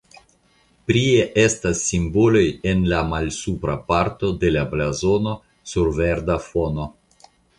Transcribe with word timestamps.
Prie 0.91 1.25
estas 1.41 1.81
simboloj 1.89 2.41
en 2.71 2.81
la 2.93 3.01
malsupra 3.11 3.75
parto 3.93 4.31
de 4.45 4.51
la 4.57 4.63
blazono 4.73 5.37
sur 5.75 5.95
verda 6.01 6.39
fono. 6.49 6.91